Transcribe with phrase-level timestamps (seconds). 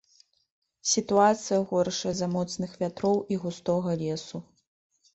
[0.91, 4.47] Сітуацыя горшае з-за моцных вятроў і густога лесу.